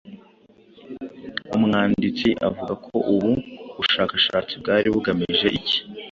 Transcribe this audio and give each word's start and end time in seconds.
Umwanditsi 1.55 2.27
avuga 2.47 2.73
ko 2.85 2.95
ubu 3.13 3.31
bushakashatsi 3.77 4.53
bwari 4.61 4.87
bugamije 4.95 5.47
iki? 5.59 5.77